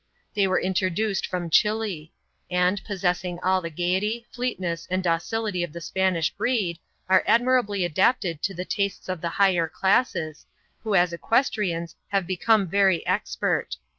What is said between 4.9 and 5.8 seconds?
docility of the